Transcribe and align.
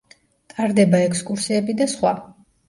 ტარდება 0.53 1.01
ექსკურსიები 1.09 1.77
და 1.83 1.89
სხვა. 1.93 2.17